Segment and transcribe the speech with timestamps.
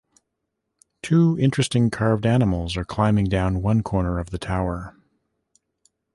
[1.03, 4.95] Two interesting carved animals are climbing down one corner of the tower.